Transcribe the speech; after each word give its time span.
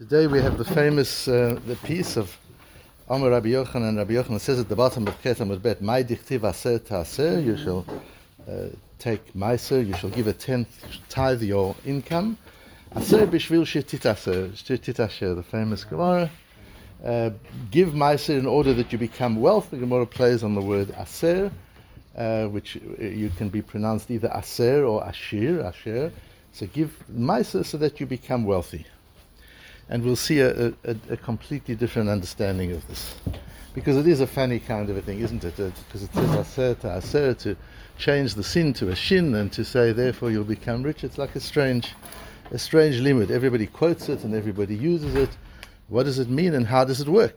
Today 0.00 0.26
we 0.26 0.40
have 0.40 0.56
the 0.56 0.64
famous 0.64 1.28
uh, 1.28 1.60
the 1.66 1.76
piece 1.76 2.16
of 2.16 2.34
Amar 3.10 3.32
Rabbi 3.32 3.48
Yochanan 3.48 3.90
and 3.90 3.98
Rabbi 3.98 4.14
Yochanan 4.14 4.40
says 4.40 4.58
at 4.58 4.66
the 4.66 4.74
bottom 4.74 5.06
of 5.06 5.20
Ket 5.20 5.36
Bet, 5.62 5.82
"My 5.82 6.02
dichtiv 6.02 6.42
aser 6.42 6.78
taser." 6.78 7.44
You 7.44 7.54
shall 7.58 7.84
uh, 8.48 8.68
take 8.98 9.34
meiser. 9.34 9.86
You 9.86 9.92
shall 9.92 10.08
give 10.08 10.26
a 10.26 10.32
tenth, 10.32 10.70
tithe 11.10 11.42
your 11.42 11.76
income. 11.84 12.38
Aser 12.96 13.26
b'shvil 13.26 13.66
shetitaser. 13.66 14.52
Shetitaser, 14.52 15.36
the 15.36 15.42
famous 15.42 15.84
Gemara. 15.84 16.30
Uh, 17.04 17.28
give 17.70 17.90
meiser 17.90 18.38
in 18.38 18.46
order 18.46 18.72
that 18.72 18.90
you 18.92 18.96
become 18.96 19.38
wealth. 19.38 19.70
The 19.70 19.76
Gemara 19.76 20.06
plays 20.06 20.42
on 20.42 20.54
the 20.54 20.62
word 20.62 20.94
aser, 20.98 21.52
uh, 22.16 22.46
which 22.46 22.78
uh, 22.78 23.04
you 23.04 23.28
can 23.36 23.50
be 23.50 23.60
pronounced 23.60 24.10
either 24.10 24.32
aser 24.34 24.82
or 24.82 25.06
ashir. 25.06 25.60
Asher. 25.60 26.10
So 26.52 26.64
give 26.68 26.90
meiser 27.12 27.66
so 27.66 27.76
that 27.76 28.00
you 28.00 28.06
become 28.06 28.46
wealthy 28.46 28.86
and 29.90 30.04
we'll 30.04 30.16
see 30.16 30.38
a, 30.38 30.68
a, 30.68 30.96
a, 31.10 31.16
completely 31.16 31.74
different 31.74 32.08
understanding 32.08 32.70
of 32.70 32.86
this. 32.86 33.16
Because 33.74 33.96
it 33.96 34.06
is 34.06 34.20
a 34.20 34.26
funny 34.26 34.60
kind 34.60 34.88
of 34.88 34.96
a 34.96 35.02
thing, 35.02 35.18
isn't 35.18 35.42
it? 35.44 35.56
Because 35.56 36.04
it 36.04 36.14
says 36.14 36.58
aser 36.58 36.74
to 36.76 36.96
aser, 36.96 37.34
to 37.34 37.56
change 37.98 38.34
the 38.34 38.44
sin 38.44 38.72
to 38.74 38.90
a 38.90 38.94
shin 38.94 39.34
and 39.34 39.52
to 39.52 39.64
say, 39.64 39.92
therefore 39.92 40.30
you'll 40.30 40.44
become 40.44 40.84
rich. 40.84 41.02
It's 41.02 41.18
like 41.18 41.34
a 41.34 41.40
strange, 41.40 41.92
a 42.52 42.58
strange 42.58 43.00
limit. 43.00 43.32
Everybody 43.32 43.66
quotes 43.66 44.08
it 44.08 44.22
and 44.22 44.32
everybody 44.32 44.76
uses 44.76 45.16
it. 45.16 45.30
What 45.88 46.04
does 46.04 46.20
it 46.20 46.30
mean 46.30 46.54
and 46.54 46.68
how 46.68 46.84
does 46.84 47.00
it 47.00 47.08
work? 47.08 47.36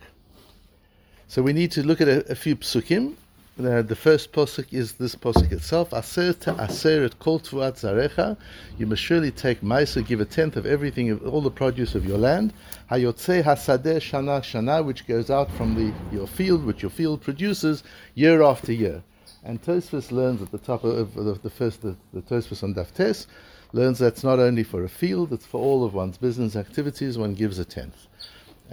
So 1.28 1.42
we 1.42 1.54
need 1.54 1.72
to 1.72 1.84
look 1.84 2.02
at 2.02 2.08
a, 2.08 2.32
a 2.32 2.36
few 2.36 2.56
psukim 2.56 3.16
the, 3.58 3.84
the 3.84 3.96
first 3.96 4.32
posuk 4.32 4.74
is 4.74 4.94
this 4.94 5.16
posuk 5.16 5.52
itself. 5.52 5.94
Aser 5.94 6.34
to 6.34 6.56
aser 6.64 7.04
et 7.04 7.20
kol 7.20 7.40
tuat 7.40 7.76
zarecha. 7.76 8.36
You 8.78 8.88
must 8.88 9.02
surely 9.02 9.32
take 9.32 9.62
ma'aser, 9.62 10.06
give 10.06 10.22
a 10.22 10.26
tenth 10.26 10.56
of 10.56 10.66
everything, 10.66 11.12
of 11.12 11.26
all 11.28 11.42
the 11.42 11.52
produce 11.52 11.94
of 11.96 12.06
your 12.06 12.18
land. 12.18 12.54
Hayotze 12.90 13.44
hasadeh 13.44 13.98
shana 13.98 14.42
shana, 14.42 14.84
which 14.84 15.06
goes 15.08 15.30
out 15.30 15.52
from 15.52 15.76
the 15.76 15.94
your 16.16 16.28
field, 16.28 16.66
which 16.66 16.82
your 16.82 16.92
field 16.92 17.22
produces 17.22 17.84
year 18.16 18.42
after 18.42 18.74
year. 18.74 19.04
And 19.44 19.62
Tosfos 19.62 20.12
learns 20.12 20.42
at 20.42 20.52
the 20.52 20.58
top 20.58 20.84
of, 20.84 21.18
of 21.18 21.42
the 21.42 21.50
first, 21.50 21.82
the, 21.82 21.96
the 22.14 22.22
Tosfos 22.22 22.64
on 22.64 22.74
Daftes, 22.74 23.28
learns 23.74 24.00
that's 24.00 24.24
not 24.24 24.40
only 24.40 24.64
for 24.64 24.84
a 24.84 24.90
field, 24.90 25.34
it's 25.34 25.46
for 25.46 25.60
all 25.60 25.84
of 25.84 25.94
one's 25.94 26.18
business 26.18 26.56
activities, 26.56 27.18
one 27.18 27.34
gives 27.34 27.60
a 27.60 27.66
tenth. 27.66 28.08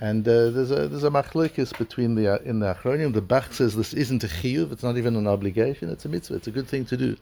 And 0.01 0.27
uh, 0.27 0.49
there's 0.49 0.71
a 0.71 0.89
there's 0.89 1.05
a 1.05 1.11
machlokes 1.11 1.77
between 1.77 2.15
the 2.15 2.27
uh, 2.27 2.39
in 2.39 2.61
the 2.61 2.75
Achronim. 2.75 3.13
The 3.13 3.21
Bach 3.21 3.53
says 3.53 3.77
this 3.77 3.93
isn't 3.93 4.25
a 4.25 4.29
chiyuv; 4.29 4.73
it's 4.73 4.83
not 4.83 4.97
even 4.97 5.15
an 5.15 5.27
obligation. 5.27 5.91
It's 5.91 6.07
a 6.07 6.09
mitzvah. 6.09 6.37
It's 6.37 6.47
a 6.47 6.51
good 6.51 6.67
thing 6.67 6.87
to 6.87 6.97
do. 6.97 7.19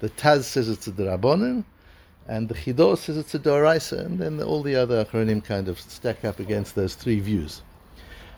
The 0.00 0.10
Taz 0.10 0.42
says 0.42 0.68
it's 0.68 0.88
a 0.88 0.90
drabonim, 0.90 1.64
and 2.26 2.48
the 2.48 2.54
Chida 2.54 2.98
says 2.98 3.16
it's 3.16 3.32
a 3.36 3.38
doraisa. 3.38 4.04
And 4.04 4.18
then 4.18 4.42
all 4.42 4.64
the 4.64 4.74
other 4.74 5.04
Achronim 5.04 5.44
kind 5.44 5.68
of 5.68 5.80
stack 5.80 6.24
up 6.24 6.40
against 6.40 6.74
those 6.74 6.96
three 6.96 7.20
views. 7.20 7.62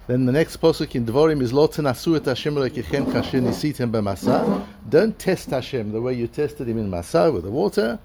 Then 0.07 0.27
the 0.27 0.33
next 0.33 0.61
posuk 0.61 0.95
in 0.95 1.07
Devorim 1.07 1.41
is 1.41 1.55
Lo 1.55 1.67
tenasu 1.67 2.17
et 2.17 2.27
Hashem 2.27 2.57
lekichem 2.57 3.11
kasher 3.11 3.43
nisitem 3.43 3.91
b'masa. 3.91 4.67
Don't 4.91 5.19
test 5.19 5.49
Hashem 5.49 5.93
the 5.93 6.03
way 6.03 6.13
you 6.13 6.27
tested 6.27 6.69
him 6.69 6.79
in 6.79 6.91
Masa 6.91 7.33
with 7.33 7.45
the 7.45 7.51
water. 7.51 7.99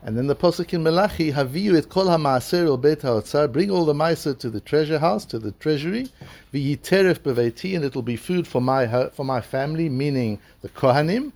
And 0.00 0.16
then 0.16 0.28
the 0.28 0.36
posuk 0.36 0.72
in 0.72 0.84
Malachi, 0.84 1.32
Haviyu 1.32 1.76
et 1.76 1.88
kol 1.88 2.06
ha'maaser 2.06 2.66
el 2.66 2.76
beit 2.76 3.02
ha'otzar, 3.02 3.50
bring 3.50 3.68
all 3.68 3.84
the 3.84 3.92
maaser 3.92 4.38
to 4.38 4.48
the 4.48 4.60
treasure 4.60 5.00
house, 5.00 5.24
to 5.24 5.40
the 5.40 5.50
treasury, 5.52 6.08
v'yiteref 6.54 7.18
beveiti, 7.18 7.74
and 7.74 7.84
it'll 7.84 8.02
be 8.02 8.14
food 8.14 8.46
for 8.46 8.60
my 8.60 9.08
for 9.08 9.24
my 9.24 9.40
family, 9.40 9.88
meaning 9.88 10.38
the 10.62 10.68
kohanim, 10.68 11.32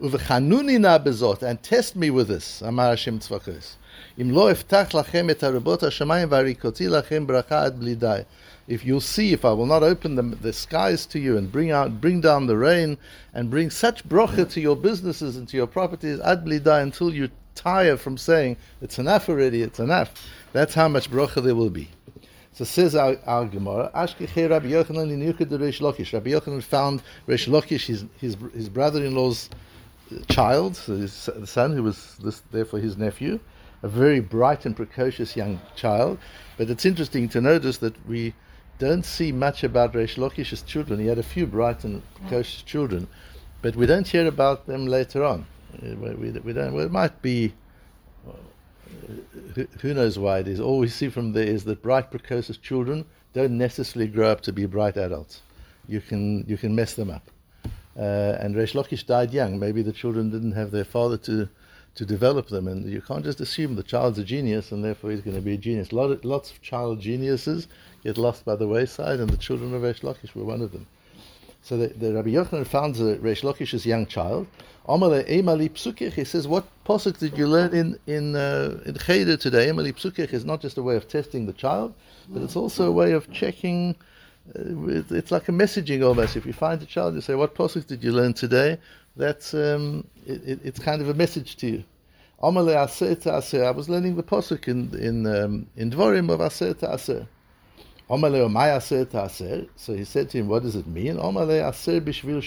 uv'chanuni 0.00 0.80
na 0.80 0.98
bezot, 0.98 1.42
and 1.42 1.62
test 1.62 1.94
me 1.94 2.08
with 2.08 2.28
this, 2.28 2.62
Amar 2.62 2.88
Hashem 2.88 3.18
tzvakos. 3.18 3.74
Im 4.16 4.30
lo 4.30 4.52
eftach 4.52 4.92
lachem 4.92 5.30
et 5.30 5.40
harabot 5.40 5.80
ha'shamayim 5.80 6.30
v'arikoti 6.30 6.88
lachem 6.88 7.26
bracha 7.26 7.66
ad 7.66 7.78
blidai. 7.78 8.24
If 8.66 8.84
you'll 8.84 9.02
see, 9.02 9.34
if 9.34 9.44
I 9.44 9.52
will 9.52 9.66
not 9.66 9.82
open 9.82 10.14
the, 10.14 10.22
the 10.22 10.54
skies 10.54 11.04
to 11.06 11.18
you 11.18 11.36
and 11.36 11.52
bring 11.52 11.70
out, 11.70 12.00
bring 12.00 12.22
down 12.22 12.46
the 12.46 12.56
rain 12.56 12.96
and 13.34 13.50
bring 13.50 13.68
such 13.68 14.08
bracha 14.08 14.50
to 14.52 14.60
your 14.60 14.74
businesses 14.74 15.36
and 15.36 15.46
to 15.50 15.56
your 15.58 15.66
properties, 15.66 16.18
ad 16.20 16.46
blidai, 16.46 16.82
until 16.82 17.12
you 17.14 17.28
tire 17.56 17.96
from 17.96 18.16
saying 18.16 18.56
it's 18.80 18.98
enough 18.98 19.28
already, 19.28 19.62
it's 19.62 19.80
enough. 19.80 20.12
That's 20.52 20.74
how 20.74 20.86
much 20.86 21.10
bracha 21.10 21.42
there 21.42 21.56
will 21.56 21.70
be. 21.70 21.90
So 22.52 22.64
says 22.64 22.94
our, 22.94 23.18
our 23.26 23.44
Gemara, 23.44 23.90
Ashkeche 23.94 24.48
Rabbi 24.48 24.68
Yochanan 24.68 25.12
in 25.12 25.20
Yukad 25.20 25.50
Reish 25.50 25.80
Lakish. 25.80 26.12
Rabbi 26.14 26.30
Yochanan 26.30 26.62
found 26.62 27.02
Lakish, 27.28 27.84
his, 27.84 28.06
his, 28.18 28.36
his 28.54 28.68
brother-in-law's 28.70 29.50
uh, 30.10 30.20
child, 30.30 30.76
so 30.76 30.96
his 30.96 31.28
son, 31.44 31.72
who 31.72 31.82
was 31.82 32.16
this, 32.22 32.40
therefore 32.52 32.78
his 32.78 32.96
nephew, 32.96 33.40
a 33.82 33.88
very 33.88 34.20
bright 34.20 34.64
and 34.64 34.74
precocious 34.74 35.36
young 35.36 35.60
child. 35.74 36.18
But 36.56 36.70
it's 36.70 36.86
interesting 36.86 37.28
to 37.30 37.42
notice 37.42 37.76
that 37.78 37.94
we 38.08 38.32
don't 38.78 39.04
see 39.04 39.32
much 39.32 39.62
about 39.62 39.92
Lakish's 39.92 40.62
children. 40.62 40.98
He 40.98 41.06
had 41.08 41.18
a 41.18 41.22
few 41.22 41.46
bright 41.46 41.84
and 41.84 42.02
precocious 42.14 42.62
children, 42.62 43.06
but 43.60 43.76
we 43.76 43.84
don't 43.84 44.08
hear 44.08 44.26
about 44.26 44.66
them 44.66 44.86
later 44.86 45.24
on. 45.24 45.46
Uh, 45.82 45.96
we, 45.96 46.30
we 46.30 46.52
don't. 46.52 46.72
Well, 46.74 46.84
it 46.84 46.92
might 46.92 47.20
be. 47.22 47.52
Who, 49.54 49.66
who 49.80 49.94
knows 49.94 50.18
why 50.18 50.38
it 50.38 50.48
is? 50.48 50.60
All 50.60 50.78
we 50.78 50.88
see 50.88 51.08
from 51.08 51.32
there 51.32 51.46
is 51.46 51.64
that 51.64 51.82
bright, 51.82 52.10
precocious 52.10 52.56
children 52.56 53.04
don't 53.32 53.58
necessarily 53.58 54.10
grow 54.10 54.30
up 54.30 54.40
to 54.42 54.52
be 54.52 54.66
bright 54.66 54.96
adults. 54.96 55.42
You 55.88 56.00
can 56.00 56.44
you 56.46 56.56
can 56.56 56.74
mess 56.74 56.94
them 56.94 57.10
up. 57.10 57.30
Uh, 57.98 58.36
and 58.40 58.54
Reish 58.54 58.74
Lakish 58.74 59.06
died 59.06 59.32
young. 59.32 59.58
Maybe 59.58 59.82
the 59.82 59.92
children 59.92 60.30
didn't 60.30 60.52
have 60.52 60.70
their 60.70 60.84
father 60.84 61.16
to 61.18 61.48
to 61.96 62.04
develop 62.04 62.48
them, 62.48 62.68
and 62.68 62.90
you 62.90 63.00
can't 63.00 63.24
just 63.24 63.40
assume 63.40 63.74
the 63.74 63.82
child's 63.82 64.18
a 64.18 64.24
genius 64.24 64.70
and 64.70 64.84
therefore 64.84 65.10
he's 65.10 65.22
going 65.22 65.36
to 65.36 65.42
be 65.42 65.54
a 65.54 65.58
genius. 65.58 65.92
Lot, 65.92 66.24
lots 66.24 66.50
of 66.50 66.60
child 66.60 67.00
geniuses 67.00 67.68
get 68.04 68.18
lost 68.18 68.44
by 68.44 68.54
the 68.54 68.68
wayside, 68.68 69.18
and 69.18 69.30
the 69.30 69.36
children 69.36 69.74
of 69.74 69.82
Reish 69.82 70.02
Lakish 70.02 70.34
were 70.34 70.44
one 70.44 70.60
of 70.60 70.72
them. 70.72 70.86
So 71.66 71.76
the, 71.76 71.88
the 71.88 72.14
Rabbi 72.14 72.28
Yochanan 72.28 72.64
found 72.64 72.94
the 72.94 73.16
Reish 73.16 73.42
Lakish's 73.42 73.84
young 73.84 74.06
child. 74.06 74.46
Amale 74.86 75.28
Emali 75.28 75.68
Psukich. 75.68 76.12
He 76.12 76.22
says, 76.22 76.46
"What 76.46 76.64
posuk 76.84 77.18
did 77.18 77.36
you 77.36 77.48
learn 77.48 77.74
in 77.74 77.98
in 78.06 78.36
uh, 78.36 78.78
in 78.86 78.94
Cheder 78.94 79.36
today?" 79.36 79.66
Emali 79.66 79.92
Psukich 79.92 80.32
is 80.32 80.44
not 80.44 80.60
just 80.60 80.78
a 80.78 80.82
way 80.84 80.94
of 80.94 81.08
testing 81.08 81.46
the 81.46 81.52
child, 81.52 81.92
but 82.28 82.42
it's 82.42 82.54
also 82.54 82.86
a 82.86 82.92
way 82.92 83.10
of 83.10 83.32
checking. 83.32 83.96
Uh, 84.56 85.02
it's 85.10 85.32
like 85.32 85.48
a 85.48 85.50
messaging 85.50 86.06
almost. 86.06 86.36
If 86.36 86.46
you 86.46 86.52
find 86.52 86.80
a 86.80 86.86
child, 86.86 87.16
you 87.16 87.20
say, 87.20 87.34
"What 87.34 87.56
posuk 87.56 87.88
did 87.88 88.04
you 88.04 88.12
learn 88.12 88.32
today?" 88.32 88.78
That's 89.16 89.52
um, 89.52 90.06
it, 90.24 90.40
it, 90.46 90.60
it's 90.62 90.78
kind 90.78 91.02
of 91.02 91.08
a 91.08 91.14
message 91.14 91.56
to 91.56 91.66
you. 91.66 91.84
I 92.40 92.48
was 92.50 93.88
learning 93.88 94.14
the 94.14 94.22
posuk 94.22 94.68
in 94.68 94.94
in 95.00 95.26
um, 95.26 95.66
in 95.74 95.90
Dvorim 95.90 96.30
of 96.30 96.40
Aser 96.40 96.76
Aser. 96.88 97.26
So 98.08 99.94
he 99.94 100.04
said 100.04 100.30
to 100.30 100.38
him, 100.38 100.48
What 100.48 100.62
does 100.62 100.76
it 100.76 100.86
mean? 100.86 101.16
The 101.16 102.38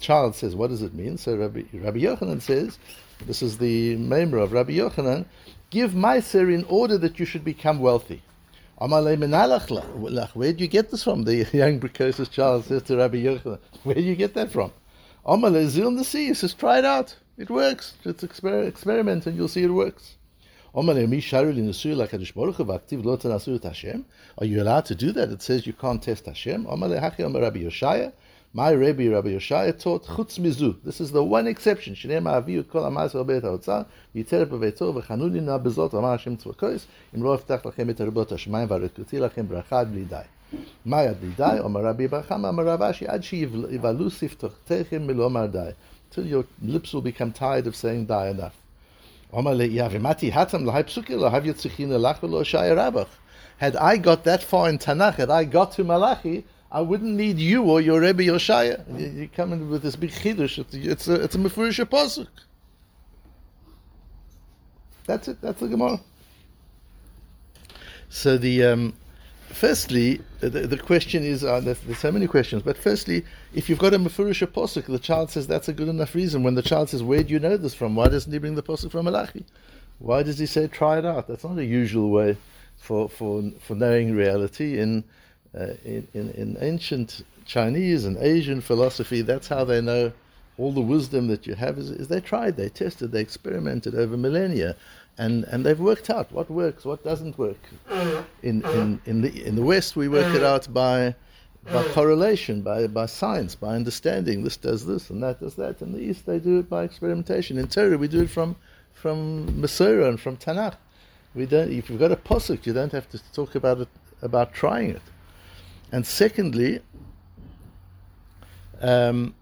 child 0.00 0.34
says, 0.34 0.56
What 0.56 0.70
does 0.70 0.82
it 0.82 0.94
mean? 0.94 1.18
So 1.18 1.36
Rabbi, 1.36 1.64
Rabbi 1.74 1.98
Yochanan 1.98 2.40
says, 2.40 2.78
This 3.26 3.42
is 3.42 3.58
the 3.58 3.96
member 3.96 4.38
of 4.38 4.52
Rabbi 4.52 4.72
Yochanan, 4.72 5.26
give 5.68 5.92
Meiser 5.92 6.52
in 6.52 6.64
order 6.64 6.96
that 6.98 7.18
you 7.18 7.26
should 7.26 7.44
become 7.44 7.80
wealthy. 7.80 8.22
Where 8.78 10.52
do 10.52 10.62
you 10.62 10.68
get 10.68 10.90
this 10.90 11.04
from? 11.04 11.24
The 11.24 11.46
young 11.52 11.78
precocious 11.78 12.28
child 12.28 12.64
says 12.64 12.84
to 12.84 12.96
Rabbi 12.96 13.18
Yochanan, 13.18 13.58
Where 13.82 13.96
do 13.96 14.00
you 14.00 14.16
get 14.16 14.32
that 14.34 14.50
from? 14.50 14.72
Zil 15.26 16.04
He 16.04 16.32
says, 16.32 16.54
Try 16.54 16.78
it 16.78 16.86
out. 16.86 17.14
It 17.36 17.50
works. 17.50 17.94
Exper- 18.04 18.66
experiment 18.66 19.26
and 19.26 19.36
you'll 19.36 19.48
see 19.48 19.62
it 19.62 19.68
works. 19.68 20.14
Are 20.78 20.84
you 24.44 24.62
allowed 24.62 24.84
to 24.84 24.94
do 24.94 25.10
that? 25.10 25.28
It 25.30 25.42
says 25.42 25.66
you 25.66 25.72
can't 25.72 26.00
test 26.00 26.26
Hashem. 26.26 26.66
Rabbi 26.66 26.78
Yoshaya. 26.78 28.12
My 28.52 28.72
Rabbi, 28.72 29.08
Rabbi 29.08 29.30
Yoshaya 29.30 29.76
taught 29.76 30.06
chutz 30.06 30.38
mizu. 30.38 30.76
This 30.84 31.00
is 31.00 31.10
the 31.10 31.24
one 31.24 31.48
exception. 31.48 31.96
Till 46.10 46.26
your 46.26 46.44
lips 46.62 46.92
will 46.92 47.02
become 47.02 47.32
tired 47.32 47.66
of 47.66 47.74
saying 47.74 48.06
die 48.06 48.28
enough. 48.28 48.54
Had 49.30 49.46
I 53.76 53.96
got 53.96 54.24
that 54.24 54.42
far 54.42 54.68
in 54.68 54.78
Tanakh, 54.78 55.14
had 55.16 55.30
I 55.30 55.44
got 55.44 55.72
to 55.72 55.84
Malachi, 55.84 56.44
I 56.70 56.80
wouldn't 56.80 57.14
need 57.14 57.38
you 57.38 57.62
or 57.64 57.80
your 57.80 58.00
Rebbe 58.00 58.22
Yoshaya. 58.22 58.84
You, 58.98 59.06
you 59.22 59.28
come 59.28 59.52
in 59.52 59.68
with 59.68 59.82
this 59.82 59.96
big 59.96 60.10
chidush. 60.10 60.58
It's 60.72 61.08
a 61.08 61.14
it's 61.14 61.34
a 61.34 61.38
mefurish 61.38 61.84
pasuk. 61.84 62.28
That's 65.06 65.28
it. 65.28 65.40
That's 65.40 65.60
the 65.60 65.68
Gemara. 65.68 66.00
So 68.10 68.38
the 68.38 68.64
um, 68.64 68.94
firstly, 69.58 70.20
the, 70.38 70.48
the, 70.48 70.78
question 70.78 71.24
is, 71.24 71.42
uh, 71.42 71.58
there's, 71.58 71.80
there's, 71.80 71.98
so 71.98 72.12
many 72.12 72.28
questions, 72.28 72.62
but 72.62 72.78
firstly, 72.78 73.24
if 73.52 73.68
you've 73.68 73.80
got 73.80 73.92
a 73.92 73.98
Mefurish 73.98 74.46
Posuk, 74.46 74.86
the 74.86 75.00
child 75.00 75.30
says 75.30 75.48
that's 75.48 75.68
a 75.68 75.72
good 75.72 75.88
enough 75.88 76.14
reason. 76.14 76.44
When 76.44 76.54
the 76.54 76.62
child 76.62 76.90
says, 76.90 77.02
where 77.02 77.24
do 77.24 77.32
you 77.32 77.40
know 77.40 77.56
this 77.56 77.74
from? 77.74 77.96
Why 77.96 78.06
doesn't 78.06 78.32
he 78.32 78.38
bring 78.38 78.54
the 78.54 78.62
Posuk 78.62 78.92
from 78.92 79.06
Malachi? 79.06 79.44
Why 79.98 80.22
does 80.22 80.38
he 80.38 80.46
say, 80.46 80.68
try 80.68 80.98
it 80.98 81.04
out? 81.04 81.26
That's 81.26 81.42
not 81.42 81.58
a 81.58 81.64
usual 81.64 82.10
way 82.10 82.36
for, 82.76 83.08
for, 83.08 83.42
for 83.60 83.74
knowing 83.74 84.14
reality. 84.14 84.78
In, 84.78 85.02
uh, 85.58 85.74
in, 85.84 86.06
in, 86.14 86.30
in 86.30 86.56
ancient 86.60 87.24
Chinese 87.44 88.04
and 88.04 88.16
Asian 88.18 88.60
philosophy, 88.60 89.22
that's 89.22 89.48
how 89.48 89.64
they 89.64 89.80
know 89.80 90.12
all 90.58 90.72
the 90.72 90.80
wisdom 90.80 91.28
that 91.28 91.46
you 91.46 91.54
have 91.54 91.78
is, 91.78 91.90
is 91.90 92.08
they 92.08 92.20
tried, 92.20 92.56
they 92.56 92.68
tested, 92.68 93.12
they 93.12 93.20
experimented 93.20 93.94
over 93.94 94.16
millennia, 94.16 94.74
and, 95.16 95.44
and 95.44 95.64
they've 95.64 95.78
worked 95.78 96.10
out 96.10 96.30
what 96.32 96.50
works, 96.50 96.84
what 96.84 97.02
doesn't 97.04 97.38
work. 97.38 97.58
In, 98.42 98.64
in, 98.66 99.00
in, 99.06 99.20
the, 99.22 99.46
in 99.46 99.56
the 99.56 99.62
West, 99.62 99.96
we 99.96 100.08
work 100.08 100.34
it 100.34 100.42
out 100.42 100.72
by, 100.72 101.14
by 101.72 101.84
correlation, 101.88 102.62
by, 102.62 102.86
by 102.88 103.06
science, 103.06 103.54
by 103.54 103.74
understanding. 103.74 104.42
This 104.42 104.56
does 104.56 104.84
this 104.84 105.10
and 105.10 105.22
that 105.22 105.40
does 105.40 105.54
that. 105.56 105.80
In 105.80 105.92
the 105.92 106.00
East, 106.00 106.26
they 106.26 106.38
do 106.38 106.58
it 106.58 106.68
by 106.68 106.84
experimentation. 106.84 107.58
In 107.58 107.68
Torah, 107.68 107.98
we 107.98 108.08
do 108.08 108.22
it 108.22 108.30
from, 108.30 108.56
from 108.94 109.48
Masorah 109.60 110.08
and 110.08 110.20
from 110.20 110.36
Tanakh. 110.36 110.76
We 111.34 111.46
don't, 111.46 111.70
if 111.70 111.88
you've 111.88 112.00
got 112.00 112.12
a 112.12 112.16
posuk, 112.16 112.66
you 112.66 112.72
don't 112.72 112.92
have 112.92 113.08
to 113.10 113.18
talk 113.32 113.54
about 113.54 113.80
it, 113.80 113.88
about 114.22 114.54
trying 114.54 114.90
it. 114.90 115.02
And 115.92 116.06
secondly, 116.06 116.80
um, 118.80 119.34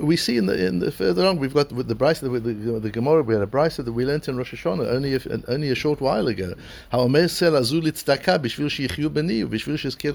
we 0.00 0.16
see 0.16 0.36
in 0.36 0.46
the 0.46 0.66
in 0.66 0.78
the 0.78 0.90
further 0.90 1.26
on 1.26 1.38
we've 1.38 1.54
got 1.54 1.72
with 1.72 1.88
the 1.88 1.94
Braisa 1.94 2.20
the, 2.20 2.28
the, 2.40 2.80
the 2.80 2.90
Gemara 2.90 3.22
we 3.22 3.34
had 3.34 3.42
a 3.42 3.46
Braisa 3.46 3.84
that 3.84 3.92
we 3.92 4.04
learned 4.04 4.26
in 4.28 4.36
Rosh 4.36 4.54
Hashanah 4.54 4.86
only 4.88 5.14
a, 5.14 5.20
only 5.48 5.70
a 5.70 5.74
short 5.74 6.00
while 6.00 6.28
ago. 6.28 6.54
How 6.90 7.06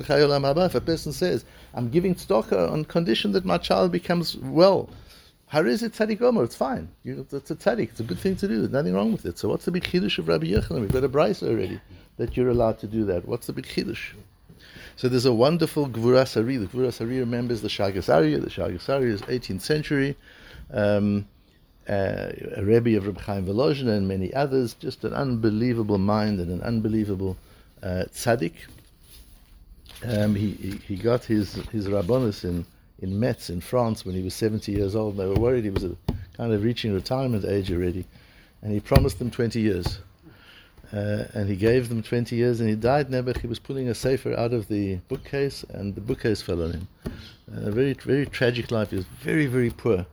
chayolam 0.06 0.44
haba. 0.44 0.66
If 0.66 0.76
a 0.76 0.82
person 0.82 1.12
says, 1.14 1.46
"I'm 1.74 1.90
giving 1.90 2.16
tzedakah 2.16 2.72
on 2.72 2.86
condition 2.86 3.32
that 3.34 3.46
my 3.46 3.58
child 3.58 3.92
becomes 3.92 4.38
well," 4.38 4.90
how 5.48 5.62
is 5.66 5.84
it 5.84 5.94
tzaddik? 5.94 6.44
It's 6.44 6.56
fine. 6.56 6.88
You, 7.04 7.28
it's 7.30 7.52
a 7.52 7.56
tzaddik. 7.56 7.90
It's 7.90 8.00
a 8.00 8.04
good 8.04 8.20
thing 8.20 8.38
to 8.38 8.48
do. 8.48 8.60
There's 8.60 8.72
nothing 8.72 8.94
wrong 8.94 9.12
with 9.12 9.26
it. 9.26 9.38
So 9.38 9.50
what's 9.50 9.66
the 9.66 9.72
big 9.72 9.84
chiddush 9.84 10.18
of 10.18 10.28
Rabbi 10.30 10.48
Yochanan? 10.48 10.80
We've 10.82 10.92
got 10.92 11.04
a 11.04 11.10
Braisa 11.10 11.50
already 11.50 11.82
that 12.18 12.38
you're 12.38 12.50
allowed 12.50 12.80
to 12.80 12.88
do 12.88 13.04
that. 13.06 13.28
What's 13.28 13.48
the 13.48 13.54
big 13.54 13.66
chiddush? 13.66 14.14
So 14.96 15.10
there's 15.10 15.26
a 15.26 15.34
wonderful 15.34 15.88
Gvuras 15.88 16.38
Ari. 16.38 16.58
The 16.58 16.68
Gvuras 16.68 17.02
Ari 17.02 17.20
remembers 17.20 17.62
the 17.62 17.68
Shagas 17.68 18.08
Aryeh. 18.08 18.42
The 18.42 18.50
Shagas 18.50 18.86
Aryeh 18.86 19.12
is 19.12 19.22
18th 19.24 19.62
century. 19.62 20.16
Um, 20.72 21.28
uh, 21.90 22.32
a 22.56 22.64
Rebbe 22.64 22.96
of 22.96 23.08
Reb 23.08 23.20
Chaim 23.20 23.46
Volozhin 23.46 23.90
and 23.90 24.08
many 24.08 24.34
others. 24.34 24.76
Just 24.76 25.04
an 25.04 25.14
unbelievable 25.14 25.98
mind 25.98 26.40
and 26.40 26.52
an 26.52 26.62
unbelievable 26.62 27.38
uh, 27.82 28.06
tzaddik. 28.14 28.54
Um, 30.04 30.36
he, 30.36 30.52
he, 30.52 30.72
he 30.78 30.96
got 30.96 31.24
his 31.24 31.54
his 31.72 31.88
rabbonis 31.88 32.44
in 32.44 32.66
in 33.00 33.20
Metz 33.20 33.50
in 33.50 33.62
France 33.62 34.06
when 34.06 34.16
he 34.16 34.22
was 34.22 34.34
70 34.34 34.72
years 34.72 34.96
old. 34.96 35.18
They 35.18 35.26
were 35.26 35.36
worried 35.36 35.64
he 35.64 35.70
was 35.70 35.84
a, 35.84 35.96
kind 36.38 36.54
of 36.54 36.64
reaching 36.64 36.94
retirement 36.94 37.46
age 37.46 37.72
already, 37.72 38.06
and 38.62 38.72
he 38.72 38.80
promised 38.80 39.20
them 39.20 39.32
20 39.32 39.60
years. 39.60 40.00
Uh, 40.94 41.24
and 41.34 41.48
he 41.50 41.56
gave 41.56 41.88
them 41.88 42.04
20 42.04 42.36
years 42.36 42.60
and 42.60 42.70
he 42.70 42.76
died 42.76 43.10
Nebuch. 43.10 43.40
He 43.40 43.48
was 43.48 43.60
pulling 43.60 43.88
a 43.88 43.96
safer 43.96 44.38
out 44.38 44.52
of 44.52 44.68
the 44.68 44.96
bookcase 45.08 45.64
and 45.70 45.96
the 45.96 46.02
bookcase 46.02 46.42
fell 46.42 46.62
on 46.62 46.74
him. 46.74 46.88
Uh, 47.06 47.68
a 47.68 47.72
very, 47.72 47.94
very 47.94 48.26
tragic 48.26 48.72
life. 48.72 48.90
He 48.90 48.98
was 48.98 49.06
very, 49.22 49.46
very 49.46 49.70
poor. 49.70 50.06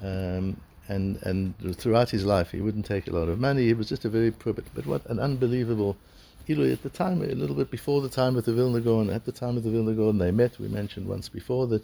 Um, 0.00 0.56
and, 0.88 1.16
and 1.22 1.54
throughout 1.76 2.10
his 2.10 2.24
life, 2.24 2.50
he 2.50 2.60
wouldn't 2.60 2.86
take 2.86 3.08
a 3.08 3.12
lot 3.12 3.28
of 3.28 3.40
money. 3.40 3.66
He 3.66 3.74
was 3.74 3.88
just 3.88 4.04
a 4.04 4.08
very 4.08 4.30
poor, 4.30 4.52
but, 4.52 4.64
but 4.74 4.86
what 4.86 5.04
an 5.06 5.18
unbelievable 5.18 5.96
Ilui 6.48 6.72
at 6.72 6.82
the 6.82 6.90
time, 6.90 7.22
a 7.22 7.26
little 7.26 7.54
bit 7.54 7.70
before 7.70 8.00
the 8.00 8.08
time 8.08 8.36
of 8.36 8.44
the 8.44 8.52
Vilna 8.52 8.80
Gaon, 8.80 9.10
at 9.10 9.24
the 9.24 9.32
time 9.32 9.56
of 9.56 9.62
the 9.62 9.70
Vilna 9.70 9.92
Gaon, 9.92 10.18
they 10.18 10.32
met. 10.32 10.58
We 10.58 10.68
mentioned 10.68 11.06
once 11.06 11.28
before 11.28 11.66
that, 11.68 11.82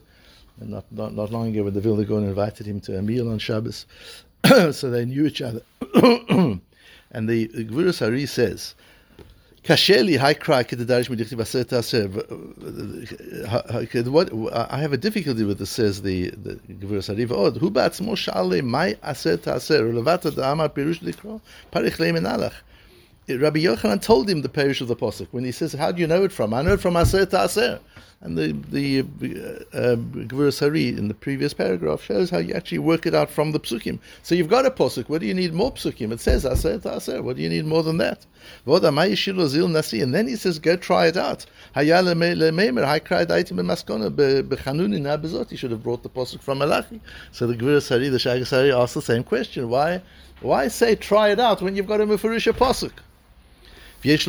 not, 0.61 0.85
not, 0.91 1.15
not 1.15 1.31
long 1.31 1.49
ago, 1.49 1.65
when 1.65 1.75
the 1.75 1.81
Vilna 1.81 2.05
Gaon 2.05 2.25
invited 2.25 2.67
him 2.67 2.81
to 2.83 2.99
a 2.99 3.03
meal 3.03 3.31
on 3.31 3.39
Shabbos. 3.39 3.87
so 4.73 4.91
they 4.91 5.05
knew 5.05 5.27
each 5.27 5.43
other. 5.43 5.63
And 7.11 7.29
the 7.29 7.49
Gvuras 7.49 8.03
Ari 8.05 8.27
says, 8.27 8.75
high 9.67 10.35
cry 10.35 10.61
uh, 10.61 10.77
uh, 13.47 14.11
What 14.11 14.33
I 14.71 14.79
have 14.79 14.93
a 14.93 14.97
difficulty 14.97 15.45
with 15.45 15.59
this, 15.59 15.71
says 15.71 16.03
the 16.03 16.31
the 16.31 16.55
Gvuras 16.57 17.11
Ari. 17.11 17.25
Od 17.25 17.57
hu 17.57 17.71
ba'atzmo 17.71 18.17
sha'ale 18.17 18.63
mai 18.63 18.97
aser 19.03 19.37
ta'aser 19.37 19.85
levata 19.93 20.31
da'amar 20.31 20.69
pirush 20.71 21.01
likro 21.01 21.41
parich 21.73 21.97
le'menalach. 21.99 22.55
Rabbi 23.29 23.61
Yochanan 23.61 24.01
told 24.01 24.29
him 24.29 24.41
the 24.41 24.49
parish 24.49 24.81
of 24.81 24.89
the 24.89 24.97
posuk 24.97 25.29
when 25.33 25.45
he 25.45 25.53
says, 25.53 25.75
"How 25.75 25.93
do 25.93 26.01
you 26.01 26.07
know 26.07 26.25
it 26.25 26.33
from?" 26.33 26.55
I 26.55 26.63
know 26.63 26.75
it 26.75 26.81
from 26.81 26.97
Aser 26.97 27.27
Ta'aser. 27.27 27.81
And 28.21 28.37
the 28.37 28.53
the 28.71 29.05
uh, 29.73 29.77
uh, 29.77 29.97
Hari 30.51 30.89
in 30.89 31.07
the 31.09 31.15
previous 31.15 31.55
paragraph 31.55 32.03
shows 32.03 32.31
how 32.31 32.39
you 32.39 32.55
actually 32.55 32.79
work 32.79 33.07
it 33.07 33.15
out 33.15 33.31
from 33.31 33.53
the 33.53 33.61
psukim. 33.61 34.01
So 34.23 34.35
you've 34.35 34.49
got 34.49 34.67
a 34.67 34.71
posuk. 34.71 35.09
What 35.09 35.21
do 35.21 35.27
you 35.27 35.35
need 35.35 35.53
more 35.53 35.71
psukim? 35.71 36.11
It 36.11 36.21
says 36.21 36.45
Aser 36.45 36.79
Ta'aser. 36.79 37.23
What 37.23 37.37
do 37.37 37.43
you 37.43 37.49
need 37.49 37.67
more 37.67 37.83
than 37.83 37.99
that? 37.99 38.27
And 38.67 40.15
then 40.15 40.27
he 40.27 40.37
says, 40.37 40.59
"Go 40.59 40.77
try 40.77 41.07
it 41.07 41.17
out." 41.17 41.47
He 41.75 41.87
should 41.87 42.07
have 45.71 45.83
brought 45.83 46.03
the 46.03 46.09
posuk 46.09 46.41
from 46.41 46.59
Malachi. 46.59 47.01
So 47.31 47.47
the 47.47 47.55
Gvuras 47.55 47.93
Ari, 47.93 48.09
the 48.09 48.19
Shagas 48.19 48.51
Hari, 48.51 48.73
asked 48.73 48.95
the 48.95 49.03
same 49.03 49.23
question: 49.23 49.69
Why 49.69 50.03
why 50.41 50.69
say 50.69 50.97
try 50.97 51.29
it 51.29 51.39
out 51.39 51.63
when 51.63 51.77
you've 51.77 51.87
got 51.87 52.01
a 52.01 52.07
Mufurish 52.07 52.53
posuk? 52.55 52.93
This 54.01 54.29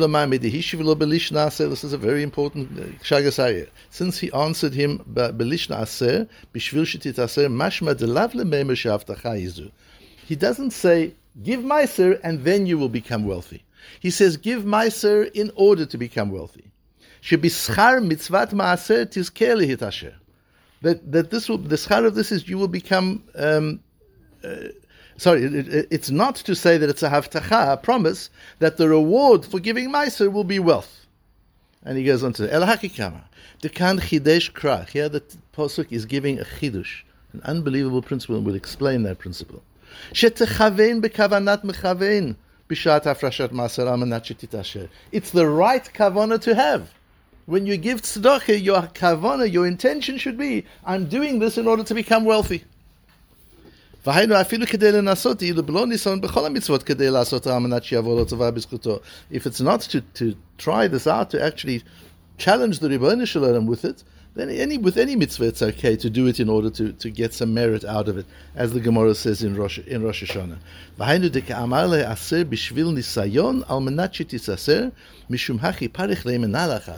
a 1.92 1.98
very 1.98 2.22
important 2.24 2.78
uh, 2.78 2.82
shagasaya. 3.04 3.68
Since 3.90 4.18
he 4.18 4.32
answered 4.32 4.74
him 4.74 4.98
belishna 5.14 5.82
aser 5.82 6.28
bishvil 6.52 6.84
mashma 7.48 7.94
delavle 7.94 8.42
meimer 8.42 9.70
He 10.26 10.34
doesn't 10.34 10.72
say 10.72 11.14
give 11.44 11.60
meiser 11.60 12.18
and 12.24 12.42
then 12.42 12.66
you 12.66 12.78
will 12.78 12.88
become 12.88 13.24
wealthy. 13.24 13.62
He 14.00 14.10
says 14.10 14.36
give 14.36 14.64
meiser 14.64 15.30
in 15.34 15.52
order 15.54 15.86
to 15.86 15.96
become 15.96 16.30
wealthy. 16.30 16.64
Shebischar 17.22 18.00
mitzvat 18.04 18.50
maaser 18.50 19.06
tizkeli 19.06 19.66
hit 19.66 20.14
That 20.82 21.12
that 21.12 21.30
this 21.30 21.48
will 21.48 21.58
the 21.58 21.76
schar 21.76 22.04
of 22.04 22.16
this 22.16 22.32
is 22.32 22.48
you 22.48 22.58
will 22.58 22.68
become. 22.68 23.22
Um, 23.36 23.80
uh, 24.42 24.56
sorry, 25.20 25.44
it, 25.44 25.68
it, 25.68 25.88
it's 25.90 26.10
not 26.10 26.36
to 26.36 26.54
say 26.54 26.78
that 26.78 26.88
it's 26.88 27.02
a 27.02 27.10
haftacha, 27.10 27.74
a 27.74 27.76
promise, 27.76 28.30
that 28.58 28.78
the 28.78 28.88
reward 28.88 29.44
for 29.44 29.60
giving 29.60 29.90
Meiser 29.90 30.32
will 30.32 30.44
be 30.44 30.58
wealth. 30.58 31.06
And 31.84 31.96
he 31.96 32.04
goes 32.04 32.22
on 32.24 32.32
to 32.34 32.52
El 32.52 32.62
Hakikama. 32.62 33.22
Dekan 33.62 34.00
Chidesh 34.00 34.52
Krach. 34.52 34.88
Here 34.88 35.08
the 35.08 35.22
Posuk 35.54 35.86
is 35.90 36.06
giving 36.06 36.38
a 36.38 36.44
Chidush, 36.44 37.02
an 37.32 37.42
unbelievable 37.44 38.02
principle, 38.02 38.36
and 38.36 38.46
we'll 38.46 38.54
explain 38.54 39.02
that 39.02 39.18
principle. 39.18 39.62
Bekavanat 40.12 41.64
bishat 42.68 43.04
afrashat 43.04 44.88
It's 45.12 45.30
the 45.30 45.46
right 45.46 45.90
kavana 45.92 46.40
to 46.40 46.54
have. 46.54 46.90
When 47.46 47.66
you 47.66 47.76
give 47.76 48.02
tzedakah, 48.02 48.62
your 48.62 48.82
kavana, 48.82 49.50
your 49.50 49.66
intention 49.66 50.18
should 50.18 50.38
be, 50.38 50.64
I'm 50.84 51.06
doing 51.06 51.40
this 51.40 51.58
in 51.58 51.66
order 51.66 51.82
to 51.84 51.94
become 51.94 52.24
wealthy. 52.24 52.64
If 54.02 54.16
it's 59.46 59.60
not 59.60 59.80
to, 59.82 60.00
to 60.00 60.36
try 60.56 60.88
this 60.88 61.06
out, 61.06 61.30
to 61.30 61.42
actually 61.42 61.82
challenge 62.38 62.78
the 62.78 62.88
Ribbon 62.88 63.26
Shalom 63.26 63.66
with 63.66 63.84
it, 63.84 64.02
then 64.34 64.48
any 64.48 64.78
with 64.78 64.96
any 64.96 65.16
mitzvah 65.16 65.48
it's 65.48 65.60
okay 65.60 65.96
to 65.96 66.08
do 66.08 66.26
it 66.26 66.40
in 66.40 66.48
order 66.48 66.70
to, 66.70 66.92
to 66.92 67.10
get 67.10 67.34
some 67.34 67.52
merit 67.52 67.84
out 67.84 68.08
of 68.08 68.16
it, 68.16 68.24
as 68.54 68.72
the 68.72 68.80
Gemara 68.80 69.14
says 69.14 69.42
in 69.42 69.54
Rosh 69.54 69.78
in 69.80 70.02
Rosh 70.02 70.22
Hashanah. 70.22 70.58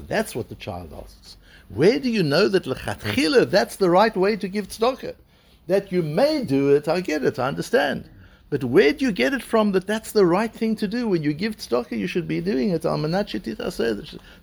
That's 0.07 0.35
what 0.37 0.49
the 0.49 0.55
child 0.55 0.93
asks. 0.93 1.37
Where 1.69 1.99
do 1.99 2.11
you 2.11 2.23
know 2.23 2.49
that 2.49 2.65
lechatchila 2.65 3.51
that's 3.51 3.77
the 3.77 3.91
right 3.91 4.15
way 4.17 4.37
to 4.37 4.47
give 4.47 4.69
tzedakah? 4.69 5.15
That 5.67 5.93
you 5.93 6.03
may 6.03 6.45
do 6.45 6.75
it, 6.75 6.89
I 6.89 7.01
get 7.01 7.25
it, 7.25 7.39
I 7.39 7.49
understand. 7.49 8.09
But 8.51 8.65
where 8.65 8.93
do 8.93 9.05
you 9.07 9.13
get 9.13 9.33
it 9.33 9.43
from 9.43 9.73
that 9.73 9.87
that's 9.87 10.13
the 10.13 10.27
right 10.27 10.53
thing 10.53 10.77
to 10.77 10.87
do? 10.87 11.09
When 11.09 11.23
you 11.23 11.33
give 11.33 11.57
tzedakah, 11.57 11.97
you 11.99 12.07
should 12.07 12.29
be 12.29 12.43
doing 12.43 12.69
it. 12.71 12.83
That 12.83 13.07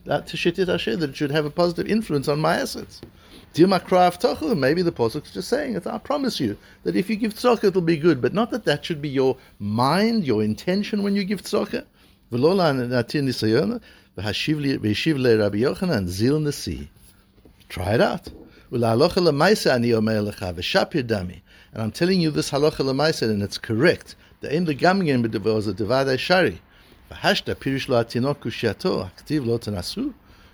it 0.06 1.16
should 1.16 1.32
have 1.32 1.46
a 1.46 1.50
positive 1.52 1.88
influence 1.88 2.28
on 2.28 2.40
my 2.40 2.56
assets. 2.56 3.02
Maybe 3.56 3.72
the 4.82 4.92
Pasuk 4.92 5.26
is 5.26 5.32
just 5.32 5.48
saying 5.48 5.76
it. 5.76 5.86
I 5.86 6.00
promise 6.00 6.40
you 6.40 6.58
that 6.84 6.96
if 6.96 7.08
you 7.08 7.18
give 7.18 7.36
tzedakah, 7.36 7.66
it'll 7.66 7.82
be 7.82 7.98
good. 7.98 8.20
But 8.20 8.34
not 8.34 8.50
that 8.50 8.66
that 8.66 8.84
should 8.84 9.02
be 9.02 9.10
your 9.10 9.38
mind, 9.60 10.26
your 10.26 10.42
intention 10.42 11.04
when 11.04 11.16
you 11.16 11.24
give 11.24 11.44
tzedakah. 11.44 11.86
Try 17.70 17.94
it 17.94 18.02
out. 18.02 18.28
And 18.72 18.84
I'm 18.84 19.00
telling 21.92 22.22
you 22.22 22.30
this 22.30 22.52
halacha 22.52 23.30
and 23.30 23.42
it's 23.42 23.58
correct. 23.58 24.16
The 24.42 24.54
end 24.54 24.70
of 24.70 24.78
gamgin 24.78 25.44
was 25.44 25.68
a 25.68 25.74
devadei 25.74 26.20
shari. 26.20 26.62
V'hashta 27.12 27.56
pirish 27.56 27.90
lo 27.90 28.04
atinok 28.04 28.36
kushiato 28.36 29.10
aktiv 29.10 29.44
lo. 29.46 29.60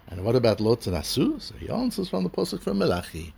And 0.08 0.24
what 0.24 0.36
about 0.36 0.62
lo 0.62 0.78
tenasu? 0.78 1.42
So 1.42 1.56
he 1.60 1.70
answers 1.70 2.08
from 2.08 2.24
the 2.24 2.30
pasuk 2.30 2.62
from 2.62 2.78
Malachi. 2.78 3.34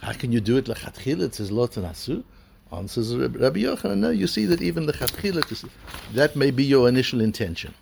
How 0.00 0.14
can 0.14 0.32
you 0.32 0.40
do 0.40 0.56
it 0.56 0.64
lechatchil? 0.64 1.20
It 1.20 1.34
says 1.34 1.52
lo 1.52 1.66
tenasu. 1.66 2.24
Answers 2.72 3.14
Rabbi 3.14 3.60
Yochanan. 3.60 3.98
No, 3.98 4.08
you 4.08 4.26
see 4.26 4.46
that 4.46 4.62
even 4.62 4.86
the 4.86 4.94
chatchila, 4.94 5.68
that 6.14 6.36
may 6.36 6.50
be 6.50 6.64
your 6.64 6.88
initial 6.88 7.20
intention. 7.20 7.74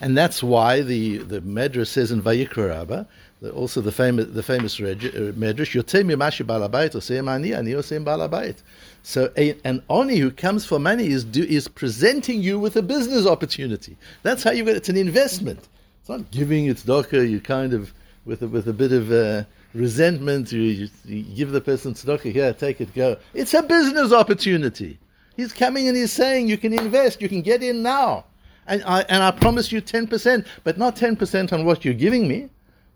And 0.00 0.16
that's 0.16 0.42
why 0.42 0.82
the, 0.82 1.18
the 1.18 1.40
Medrash 1.40 1.86
says 1.86 2.10
in 2.10 2.22
Vayikra 2.22 2.68
Rabbah, 2.68 3.06
also 3.54 3.80
the 3.80 3.92
famous 3.92 4.26
the 4.28 4.42
famous 4.42 4.80
uh, 4.80 4.84
Medrash, 4.84 5.74
Yotem 5.74 6.10
Yomashi 6.10 6.44
Balabait, 6.44 6.90
Osem 6.94 7.30
Ani, 7.30 7.52
Ani 7.52 7.72
Osem 7.72 8.04
Balabait. 8.04 8.56
So 9.02 9.30
a, 9.36 9.56
an 9.64 9.82
Oni 9.90 10.16
who 10.16 10.30
comes 10.30 10.64
for 10.64 10.78
money 10.78 11.08
is 11.08 11.24
do, 11.24 11.42
is 11.42 11.68
presenting 11.68 12.42
you 12.42 12.58
with 12.58 12.76
a 12.76 12.82
business 12.82 13.26
opportunity. 13.26 13.96
That's 14.22 14.42
how 14.42 14.52
you 14.52 14.64
get 14.64 14.76
it's 14.76 14.88
an 14.88 14.96
investment. 14.96 15.68
It's 16.00 16.08
not 16.08 16.30
giving 16.30 16.66
its 16.66 16.82
docker, 16.82 17.22
you 17.22 17.40
kind 17.40 17.72
of 17.72 17.92
with 18.24 18.42
a, 18.42 18.48
with 18.48 18.68
a 18.68 18.72
bit 18.72 18.92
of 18.92 19.12
uh, 19.12 19.44
resentment, 19.72 20.52
you, 20.52 20.60
you, 20.60 20.88
you, 21.04 21.22
give 21.22 21.52
the 21.52 21.60
person 21.60 21.94
tzedakah, 21.94 22.32
here, 22.32 22.52
take 22.52 22.80
it, 22.80 22.92
go. 22.94 23.16
It's 23.34 23.54
a 23.54 23.62
business 23.62 24.12
opportunity. 24.12 24.98
He's 25.36 25.52
coming 25.52 25.86
and 25.88 25.96
he's 25.96 26.12
saying, 26.12 26.48
you 26.48 26.58
can 26.58 26.72
invest, 26.72 27.20
you 27.20 27.28
can 27.28 27.42
get 27.42 27.62
in 27.62 27.82
now. 27.82 28.24
And 28.66 28.82
I, 28.84 29.02
and 29.02 29.22
I 29.22 29.30
promise 29.30 29.70
you 29.70 29.80
10%, 29.80 30.44
but 30.64 30.76
not 30.76 30.96
10% 30.96 31.52
on 31.52 31.64
what 31.64 31.84
you're 31.84 31.94
giving 31.94 32.26
me, 32.26 32.48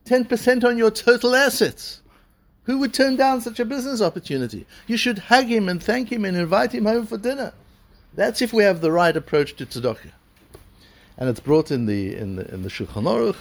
10% 0.07 0.65
on 0.65 0.79
your 0.79 0.91
total 0.91 1.35
assets. 1.35 2.01
Who 2.65 2.79
would 2.79 2.95
turn 2.95 3.17
down 3.17 3.41
such 3.41 3.59
a 3.59 3.65
business 3.65 4.01
opportunity? 4.01 4.67
You 4.87 4.97
should 4.97 5.19
hug 5.19 5.47
him 5.47 5.69
and 5.69 5.83
thank 5.83 6.11
him 6.11 6.25
and 6.25 6.37
invite 6.37 6.73
him 6.73 6.85
home 6.85 7.07
for 7.07 7.19
dinner. 7.19 7.53
That's 8.15 8.43
if 8.43 8.53
we 8.53 8.65
have 8.65 8.81
the 8.81 8.93
right 8.93 9.17
approach 9.17 9.57
to 9.57 9.67
tzedakah. 9.67 10.13
And 11.17 11.29
it's 11.29 11.41
brought 11.41 11.71
in 11.71 11.87
the, 11.87 12.17
in 12.17 12.37
the, 12.37 12.53
in 12.53 12.63
the 12.63 12.69
Shulchan 12.69 13.05
Aruch, 13.05 13.37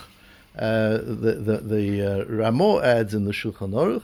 uh, 0.58 0.98
the 0.98 1.34
the, 1.40 1.58
the 1.58 2.02
uh, 2.02 2.26
Ramo 2.26 2.82
adds 2.82 3.14
in 3.14 3.26
the 3.26 3.32
Shulchan 3.32 3.72
Aruch 3.72 4.04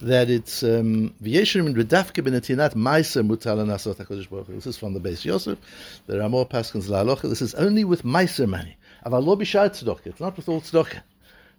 that 0.00 0.30
it's 0.30 0.62
um, 0.62 1.14
v'yeshrim 1.22 1.74
redafke 1.74 2.22
benetinat 2.22 2.74
ma'aser 2.74 3.26
mutal 3.26 3.58
nasot 3.66 4.30
Baruch 4.30 4.46
This 4.46 4.66
is 4.66 4.78
from 4.78 4.94
the 4.94 5.00
Beis 5.00 5.24
Yosef. 5.24 5.58
The 6.06 6.18
Ramo 6.18 6.44
Paskins 6.44 6.88
la'alocha. 6.88 7.22
This 7.22 7.42
is 7.42 7.54
only 7.54 7.84
with 7.84 8.02
ma'aser 8.02 8.48
money. 8.48 8.76
Aval 9.04 9.24
lo 9.24 9.36
b'shar 9.36 9.70
tzedakah. 9.70 10.06
It's 10.06 10.20
not 10.20 10.36
with 10.36 10.48
all 10.48 10.60
tzedakah. 10.60 11.02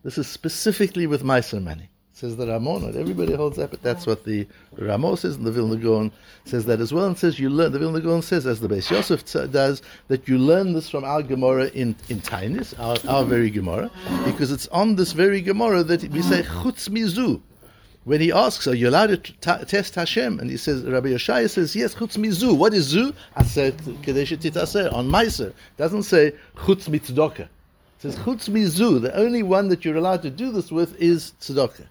This 0.04 0.18
is 0.18 0.28
specifically 0.28 1.08
with 1.08 1.24
ma'aser 1.24 1.62
money 1.62 1.90
says 2.22 2.38
the 2.38 2.46
Ramo. 2.46 2.78
Not 2.78 2.96
everybody 2.96 3.34
holds 3.34 3.58
that, 3.58 3.72
but 3.72 3.82
that's 3.82 4.06
what 4.06 4.24
the 4.26 4.48
Ramo 4.78 5.16
says, 5.16 5.38
and 5.38 5.46
the 5.46 5.52
Vilna 5.52 5.76
Gaon 5.76 6.12
says 6.46 6.66
that 6.66 6.80
as 6.80 6.94
well, 6.94 7.06
and 7.06 7.18
says 7.18 7.40
you 7.40 7.50
learn. 7.50 7.72
The 7.72 7.80
Vilna 7.80 8.00
Gaon 8.00 8.22
says, 8.22 8.46
as 8.46 8.60
the 8.60 8.68
Beis 8.68 8.92
Yosef 8.92 9.26
does, 9.52 9.82
that 10.08 10.28
you 10.28 10.38
learn 10.38 10.74
this 10.74 10.88
from 10.88 11.04
our 11.04 11.24
Gemara 11.24 11.66
in 11.70 11.96
in 12.10 12.22
Tainis, 12.22 12.80
our, 12.80 12.98
our 13.12 13.26
very 13.26 13.50
Gemara, 13.50 13.90
because 14.24 14.52
it's 14.52 14.68
on 14.68 14.96
this 14.96 15.14
very 15.14 15.42
Gemara 15.42 15.84
that 15.84 16.04
we 16.10 16.22
say 16.22 16.44
Chutz 16.44 16.90
Mizu. 16.90 17.42
When 18.04 18.20
he 18.20 18.32
asks, 18.32 18.68
"Are 18.68 18.74
you 18.74 18.90
allowed 18.90 19.08
to 19.08 19.18
t- 19.18 19.66
test 19.66 19.94
Hashem?" 19.94 20.40
and 20.40 20.50
he 20.50 20.58
says, 20.58 20.84
Rabbi 20.84 21.10
Yeshaya 21.10 21.48
says, 21.48 21.76
"Yes, 21.76 21.94
Chutz 21.94 22.18
Mizu." 22.18 22.58
What 22.58 22.74
is 22.74 22.86
Zu? 22.86 23.14
Aser 23.40 23.72
Kadesh 24.02 24.32
Titaser 24.32 24.92
on 24.92 25.08
Meiser. 25.08 25.54
Doesn't 25.78 26.04
say 26.04 26.34
Chutz 26.56 26.90
Mitzdokah. 26.90 27.42
It 27.42 27.50
says 28.00 28.16
Chutz 28.16 28.50
Mizu. 28.50 29.00
The 29.02 29.16
only 29.16 29.44
one 29.44 29.70
that 29.70 29.86
you're 29.86 29.98
allowed 29.98 30.24
to 30.24 30.32
do 30.32 30.52
this 30.52 30.72
with 30.72 31.00
is 31.00 31.34
tzedakah. 31.42 31.86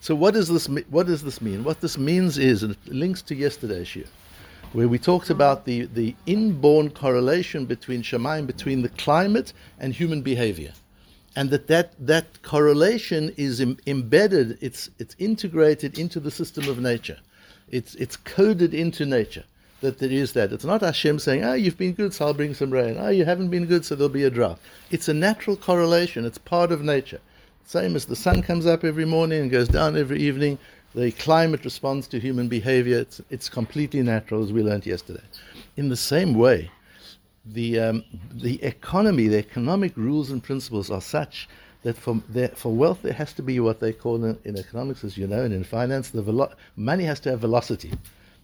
So 0.00 0.14
what 0.14 0.34
does 0.34 0.48
this 0.48 0.68
what 0.90 1.06
does 1.06 1.22
this 1.22 1.40
mean? 1.40 1.64
What 1.64 1.80
this 1.80 1.96
means 1.96 2.36
is, 2.36 2.62
and 2.62 2.72
it 2.72 2.92
links 2.92 3.22
to 3.22 3.34
yesterday's 3.34 3.96
year, 3.96 4.06
where 4.72 4.88
we 4.88 4.98
talked 4.98 5.30
about 5.30 5.64
the, 5.64 5.86
the 5.86 6.14
inborn 6.26 6.90
correlation 6.90 7.64
between 7.64 8.02
Shemaim, 8.02 8.46
between 8.46 8.82
the 8.82 8.90
climate 8.90 9.54
and 9.80 9.94
human 9.94 10.20
behavior. 10.20 10.72
And 11.36 11.50
that 11.50 11.66
that, 11.68 11.92
that 12.04 12.42
correlation 12.42 13.32
is 13.36 13.60
Im- 13.60 13.78
embedded, 13.86 14.58
it's, 14.60 14.90
it's 14.98 15.14
integrated 15.18 15.98
into 15.98 16.18
the 16.18 16.30
system 16.30 16.68
of 16.68 16.80
nature. 16.80 17.18
It's, 17.70 17.94
it's 17.96 18.16
coded 18.16 18.72
into 18.74 19.04
nature 19.04 19.44
that 19.82 19.98
there 19.98 20.10
is 20.10 20.32
that. 20.32 20.52
It's 20.52 20.64
not 20.64 20.80
Hashem 20.80 21.18
saying, 21.18 21.44
ah, 21.44 21.52
you've 21.52 21.76
been 21.76 21.92
good, 21.92 22.14
so 22.14 22.26
I'll 22.26 22.34
bring 22.34 22.54
some 22.54 22.70
rain. 22.70 22.96
Ah, 22.98 23.08
you 23.08 23.26
haven't 23.26 23.50
been 23.50 23.66
good, 23.66 23.84
so 23.84 23.94
there'll 23.94 24.08
be 24.08 24.24
a 24.24 24.30
drought. 24.30 24.58
It's 24.90 25.08
a 25.08 25.14
natural 25.14 25.56
correlation. 25.56 26.24
It's 26.24 26.38
part 26.38 26.72
of 26.72 26.82
nature. 26.82 27.20
Same 27.66 27.96
as 27.96 28.06
the 28.06 28.16
sun 28.16 28.42
comes 28.42 28.64
up 28.64 28.84
every 28.84 29.04
morning 29.04 29.42
and 29.42 29.50
goes 29.50 29.68
down 29.68 29.96
every 29.96 30.20
evening, 30.20 30.58
the 30.94 31.12
climate 31.12 31.64
responds 31.64 32.06
to 32.08 32.18
human 32.18 32.48
behavior. 32.48 32.98
It's, 32.98 33.20
it's 33.28 33.50
completely 33.50 34.02
natural, 34.02 34.42
as 34.42 34.52
we 34.52 34.62
learned 34.62 34.86
yesterday. 34.86 35.22
In 35.76 35.90
the 35.90 35.96
same 35.96 36.32
way, 36.34 36.70
the, 37.46 37.78
um, 37.78 38.04
the 38.32 38.62
economy, 38.62 39.28
the 39.28 39.38
economic 39.38 39.96
rules 39.96 40.30
and 40.30 40.42
principles 40.42 40.90
are 40.90 41.00
such 41.00 41.48
that 41.82 41.96
for, 41.96 42.20
for 42.54 42.74
wealth 42.74 43.02
there 43.02 43.12
has 43.12 43.32
to 43.34 43.42
be 43.42 43.60
what 43.60 43.80
they 43.80 43.92
call 43.92 44.24
in, 44.24 44.38
in 44.44 44.58
economics, 44.58 45.04
as 45.04 45.16
you 45.16 45.26
know, 45.26 45.42
and 45.42 45.54
in 45.54 45.62
finance, 45.62 46.10
the 46.10 46.22
velo- 46.22 46.52
money 46.74 47.04
has 47.04 47.20
to 47.20 47.30
have 47.30 47.40
velocity. 47.40 47.92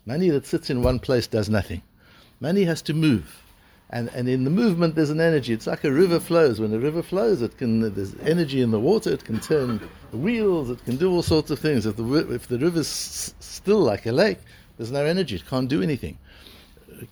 Money 0.06 0.30
that 0.30 0.46
sits 0.46 0.70
in 0.70 0.82
one 0.82 0.98
place 0.98 1.26
does 1.26 1.48
nothing. 1.48 1.82
Money 2.40 2.64
has 2.64 2.82
to 2.82 2.94
move. 2.94 3.42
And, 3.90 4.08
and 4.14 4.28
in 4.28 4.44
the 4.44 4.50
movement, 4.50 4.94
there's 4.94 5.10
an 5.10 5.20
energy. 5.20 5.52
It's 5.52 5.66
like 5.66 5.84
a 5.84 5.92
river 5.92 6.18
flows. 6.18 6.58
When 6.58 6.72
a 6.72 6.78
river 6.78 7.02
flows, 7.02 7.42
it 7.42 7.58
can 7.58 7.94
there's 7.94 8.14
energy 8.20 8.62
in 8.62 8.70
the 8.70 8.80
water. 8.80 9.10
It 9.10 9.24
can 9.24 9.38
turn 9.38 9.78
wheels. 10.12 10.70
It 10.70 10.82
can 10.84 10.96
do 10.96 11.10
all 11.12 11.22
sorts 11.22 11.50
of 11.50 11.58
things. 11.58 11.84
If 11.84 11.96
the 11.96 12.04
if 12.32 12.48
the 12.48 12.58
river's 12.58 12.88
still 13.38 13.80
like 13.80 14.06
a 14.06 14.12
lake, 14.12 14.38
there's 14.78 14.90
no 14.90 15.04
energy. 15.04 15.36
It 15.36 15.46
can't 15.46 15.68
do 15.68 15.82
anything. 15.82 16.16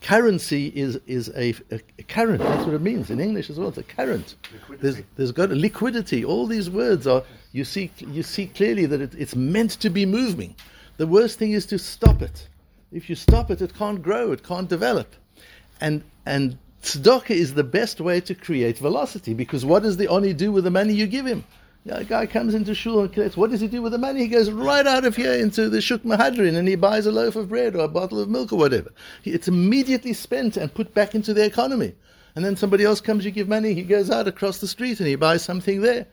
Currency 0.01 0.69
is 0.69 0.97
is 1.07 1.29
a, 1.37 1.55
a, 1.71 1.81
a 1.99 2.03
current. 2.05 2.41
That's 2.41 2.65
what 2.65 2.75
it 2.75 2.81
means 2.81 3.11
in 3.11 3.21
English 3.21 3.51
as 3.51 3.59
well. 3.59 3.69
It's 3.69 3.79
a 3.79 3.83
current. 3.83 4.37
There's 4.81 5.03
there's 5.17 5.33
got 5.33 5.51
a 5.51 5.55
liquidity. 5.55 6.25
All 6.25 6.47
these 6.47 6.71
words 6.71 7.07
are 7.07 7.23
you 7.53 7.65
see 7.65 7.91
you 7.99 8.23
see 8.23 8.47
clearly 8.47 8.87
that 8.87 9.01
it, 9.01 9.15
it's 9.15 9.35
meant 9.35 9.73
to 9.81 9.91
be 9.91 10.07
moving. 10.07 10.55
The 10.97 11.07
worst 11.07 11.39
thing 11.39 11.53
is 11.53 11.67
to 11.67 11.79
stop 11.79 12.23
it. 12.23 12.49
If 12.93 13.09
you 13.09 13.17
stop 13.17 13.51
it, 13.51 13.63
it 13.63 13.75
can't 13.75 14.03
grow. 14.03 14.33
It 14.33 14.43
can't 14.43 14.69
develop. 14.69 15.15
And 15.81 16.03
and 16.27 16.59
tzedakah 16.83 17.31
is 17.31 17.55
the 17.55 17.65
best 17.65 18.01
way 18.01 18.21
to 18.21 18.35
create 18.35 18.79
velocity 18.79 19.35
because 19.35 19.65
what 19.65 19.83
does 19.83 19.97
the 19.97 20.09
oni 20.09 20.33
do 20.33 20.53
with 20.53 20.65
the 20.65 20.71
money 20.71 20.93
you 20.93 21.07
give 21.07 21.27
him? 21.27 21.45
A 21.87 22.05
guy 22.05 22.27
comes 22.27 22.55
into 22.55 22.75
shul 22.75 23.01
and 23.01 23.13
collects. 23.13 23.37
What 23.37 23.51
does 23.51 23.61
he 23.61 23.69
do 23.69 23.83
with 23.83 23.93
the 23.93 23.99
money? 23.99 24.21
He 24.21 24.29
goes 24.29 24.51
right 24.51 24.87
out 24.87 25.05
of 25.05 25.17
here 25.17 25.33
into 25.33 25.69
the 25.69 25.81
shuk 25.81 26.03
mahadrin 26.03 26.57
and 26.57 26.69
he 26.69 26.77
buys 26.77 27.07
a 27.07 27.13
loaf 27.13 27.37
of 27.37 27.49
bread 27.49 27.75
or 27.75 27.85
a 27.85 27.89
bottle 27.89 28.21
of 28.21 28.29
milk 28.29 28.53
or 28.53 28.57
whatever. 28.57 28.93
It's 29.25 29.49
immediately 29.49 30.13
spent 30.13 30.57
and 30.57 30.73
put 30.73 30.93
back 30.93 31.15
into 31.15 31.33
the 31.33 31.45
economy. 31.45 31.95
And 32.37 32.45
then 32.45 32.57
somebody 32.57 32.85
else 32.85 33.01
comes, 33.01 33.25
you 33.25 33.31
give 33.31 33.49
money, 33.49 33.75
he 33.75 33.83
goes 33.83 34.11
out 34.11 34.29
across 34.29 34.59
the 34.59 34.69
street 34.69 35.01
and 35.01 35.09
he 35.09 35.17
buys 35.17 35.43
something 35.43 35.81
there. 35.81 36.07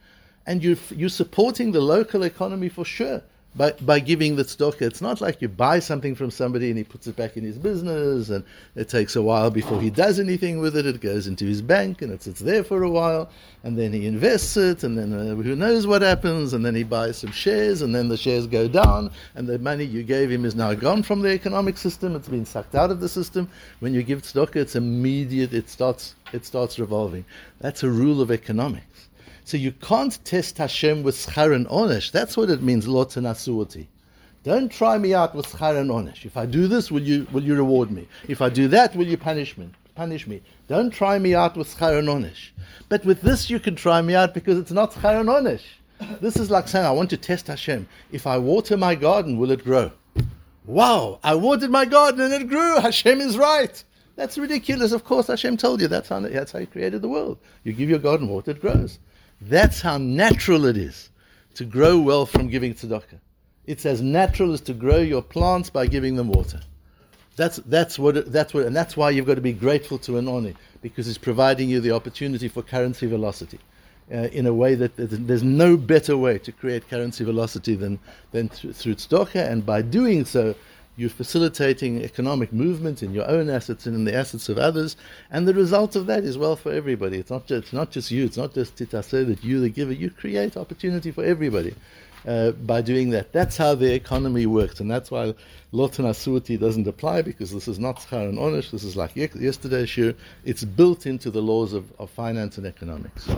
And 0.46 0.64
you're, 0.64 0.78
you're 0.90 1.10
supporting 1.10 1.72
the 1.72 1.80
local 1.80 2.22
economy 2.22 2.70
for 2.70 2.84
sure 2.84 3.22
by, 3.58 3.72
by 3.72 3.98
giving 3.98 4.36
the 4.36 4.44
tzedakah. 4.44 4.82
It's 4.82 5.02
not 5.02 5.20
like 5.20 5.42
you 5.42 5.48
buy 5.48 5.80
something 5.80 6.14
from 6.14 6.30
somebody 6.30 6.68
and 6.68 6.78
he 6.78 6.84
puts 6.84 7.08
it 7.08 7.16
back 7.16 7.36
in 7.36 7.42
his 7.42 7.58
business 7.58 8.30
and 8.30 8.44
it 8.76 8.88
takes 8.88 9.16
a 9.16 9.22
while 9.22 9.50
before 9.50 9.80
he 9.80 9.90
does 9.90 10.20
anything 10.20 10.60
with 10.60 10.76
it. 10.76 10.86
It 10.86 11.00
goes 11.00 11.26
into 11.26 11.44
his 11.44 11.60
bank 11.60 12.00
and 12.00 12.12
it 12.12 12.22
sits 12.22 12.40
there 12.40 12.62
for 12.62 12.84
a 12.84 12.88
while 12.88 13.28
and 13.64 13.76
then 13.76 13.92
he 13.92 14.06
invests 14.06 14.56
it 14.56 14.84
and 14.84 14.96
then 14.96 15.12
uh, 15.12 15.34
who 15.34 15.56
knows 15.56 15.86
what 15.86 16.02
happens 16.02 16.52
and 16.52 16.64
then 16.64 16.76
he 16.76 16.84
buys 16.84 17.18
some 17.18 17.32
shares 17.32 17.82
and 17.82 17.92
then 17.92 18.08
the 18.08 18.16
shares 18.16 18.46
go 18.46 18.68
down 18.68 19.10
and 19.34 19.48
the 19.48 19.58
money 19.58 19.84
you 19.84 20.04
gave 20.04 20.30
him 20.30 20.44
is 20.44 20.54
now 20.54 20.72
gone 20.72 21.02
from 21.02 21.20
the 21.20 21.30
economic 21.30 21.76
system. 21.76 22.14
It's 22.14 22.28
been 22.28 22.46
sucked 22.46 22.76
out 22.76 22.92
of 22.92 23.00
the 23.00 23.08
system. 23.08 23.50
When 23.80 23.92
you 23.92 24.04
give 24.04 24.22
tzedakah, 24.22 24.56
it's 24.56 24.76
immediate. 24.76 25.52
It 25.52 25.68
starts, 25.68 26.14
it 26.32 26.46
starts 26.46 26.78
revolving. 26.78 27.24
That's 27.60 27.82
a 27.82 27.90
rule 27.90 28.20
of 28.20 28.30
economics. 28.30 29.08
So 29.48 29.56
you 29.56 29.72
can't 29.72 30.22
test 30.26 30.58
Hashem 30.58 31.02
with 31.02 31.16
schar 31.16 31.54
and 31.54 31.66
onesh. 31.68 32.10
That's 32.10 32.36
what 32.36 32.50
it 32.50 32.60
means, 32.60 32.86
lot 32.86 33.16
and 33.16 33.26
asuati. 33.26 33.86
Don't 34.44 34.70
try 34.70 34.98
me 34.98 35.14
out 35.14 35.34
with 35.34 35.46
schar 35.46 35.80
and 35.80 35.88
onesh. 35.88 36.26
If 36.26 36.36
I 36.36 36.44
do 36.44 36.68
this, 36.68 36.90
will 36.90 37.00
you 37.00 37.26
will 37.32 37.42
you 37.42 37.54
reward 37.54 37.90
me? 37.90 38.06
If 38.28 38.42
I 38.42 38.50
do 38.50 38.68
that, 38.68 38.94
will 38.94 39.06
you 39.06 39.16
punish 39.16 39.56
me? 39.56 39.70
Punish 39.94 40.26
me. 40.26 40.42
Don't 40.66 40.90
try 40.90 41.18
me 41.18 41.34
out 41.34 41.56
with 41.56 41.74
schar 41.74 41.98
and 41.98 42.08
onesh. 42.08 42.50
But 42.90 43.06
with 43.06 43.22
this, 43.22 43.48
you 43.48 43.58
can 43.58 43.74
try 43.74 44.02
me 44.02 44.14
out 44.14 44.34
because 44.34 44.58
it's 44.58 44.70
not 44.70 44.92
schar 44.92 45.18
and 45.18 45.30
onesh. 45.30 45.64
This 46.20 46.36
is 46.36 46.50
like 46.50 46.68
saying, 46.68 46.84
I 46.84 46.90
want 46.90 47.08
to 47.08 47.16
test 47.16 47.46
Hashem. 47.46 47.88
If 48.12 48.26
I 48.26 48.36
water 48.36 48.76
my 48.76 48.94
garden, 48.96 49.38
will 49.38 49.50
it 49.50 49.64
grow? 49.64 49.92
Wow, 50.66 51.20
I 51.24 51.36
watered 51.36 51.70
my 51.70 51.86
garden 51.86 52.20
and 52.20 52.34
it 52.34 52.50
grew. 52.50 52.80
Hashem 52.80 53.22
is 53.22 53.38
right. 53.38 53.82
That's 54.14 54.36
ridiculous. 54.36 54.92
Of 54.92 55.04
course, 55.04 55.28
Hashem 55.28 55.56
told 55.56 55.80
you 55.80 55.88
that's 55.88 56.10
how, 56.10 56.20
that's 56.20 56.52
how 56.52 56.58
He 56.58 56.66
created 56.66 57.00
the 57.00 57.08
world. 57.08 57.38
You 57.64 57.72
give 57.72 57.88
your 57.88 57.98
garden 57.98 58.28
water, 58.28 58.50
it 58.50 58.60
grows. 58.60 58.98
That's 59.40 59.80
how 59.80 59.98
natural 59.98 60.64
it 60.64 60.76
is 60.76 61.10
to 61.54 61.64
grow 61.64 61.98
well 61.98 62.26
from 62.26 62.48
giving 62.48 62.74
tzedakah. 62.74 63.20
It's 63.66 63.86
as 63.86 64.00
natural 64.00 64.52
as 64.52 64.60
to 64.62 64.74
grow 64.74 64.98
your 64.98 65.22
plants 65.22 65.70
by 65.70 65.86
giving 65.86 66.16
them 66.16 66.28
water. 66.28 66.60
That's, 67.36 67.56
that's, 67.66 67.98
what, 67.98 68.32
that's 68.32 68.52
what, 68.52 68.64
and 68.64 68.74
that's 68.74 68.96
why 68.96 69.10
you've 69.10 69.26
got 69.26 69.36
to 69.36 69.40
be 69.40 69.52
grateful 69.52 69.98
to 69.98 70.18
an 70.18 70.26
oni, 70.26 70.54
because 70.82 71.06
it's 71.06 71.18
providing 71.18 71.68
you 71.68 71.80
the 71.80 71.92
opportunity 71.92 72.48
for 72.48 72.62
currency 72.62 73.06
velocity. 73.06 73.60
Uh, 74.10 74.28
in 74.32 74.46
a 74.46 74.54
way 74.54 74.74
that 74.74 74.96
there's 74.96 75.42
no 75.42 75.76
better 75.76 76.16
way 76.16 76.38
to 76.38 76.50
create 76.50 76.88
currency 76.88 77.24
velocity 77.24 77.74
than, 77.74 77.98
than 78.30 78.48
through, 78.48 78.72
through 78.72 78.94
tzedakah, 78.94 79.50
and 79.50 79.66
by 79.66 79.82
doing 79.82 80.24
so, 80.24 80.54
you're 80.98 81.10
facilitating 81.10 82.02
economic 82.02 82.52
movement 82.52 83.04
in 83.04 83.14
your 83.14 83.30
own 83.30 83.48
assets 83.48 83.86
and 83.86 83.94
in 83.94 84.04
the 84.04 84.16
assets 84.16 84.48
of 84.48 84.58
others, 84.58 84.96
and 85.30 85.46
the 85.46 85.54
result 85.54 85.94
of 85.94 86.06
that 86.06 86.24
is 86.24 86.36
wealth 86.36 86.60
for 86.62 86.72
everybody. 86.72 87.18
It's 87.18 87.30
not 87.30 87.46
just, 87.46 87.66
it's 87.66 87.72
not 87.72 87.92
just 87.92 88.10
you. 88.10 88.24
It's 88.24 88.36
not 88.36 88.52
just 88.52 88.74
titase 88.74 89.24
that 89.28 89.44
you, 89.44 89.60
the 89.60 89.70
giver. 89.70 89.92
You 89.92 90.10
create 90.10 90.56
opportunity 90.56 91.12
for 91.12 91.24
everybody. 91.24 91.74
Uh, 92.26 92.50
by 92.50 92.82
doing 92.82 93.10
that. 93.10 93.32
That's 93.32 93.56
how 93.56 93.76
the 93.76 93.94
economy 93.94 94.44
works, 94.44 94.80
and 94.80 94.90
that's 94.90 95.08
why 95.08 95.34
Lotan 95.72 96.58
doesn't 96.58 96.88
apply 96.88 97.22
because 97.22 97.52
this 97.52 97.68
is 97.68 97.78
not 97.78 98.00
Schar 98.00 98.28
and 98.28 98.36
Onish, 98.36 98.72
this 98.72 98.82
is 98.82 98.96
like 98.96 99.14
yesterday's 99.14 99.96
year. 99.96 100.14
It's 100.44 100.64
built 100.64 101.06
into 101.06 101.30
the 101.30 101.40
laws 101.40 101.72
of, 101.72 101.84
of 102.00 102.10
finance 102.10 102.58
and 102.58 102.66
economics. 102.66 103.28